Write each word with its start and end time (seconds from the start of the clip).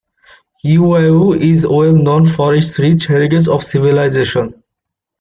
Yuyao 0.65 1.39
is 1.39 1.67
well 1.67 1.93
known 1.95 2.25
for 2.25 2.55
its 2.55 2.79
rich 2.79 3.05
heritage 3.05 3.47
of 3.47 3.63
civilization. 3.63 4.63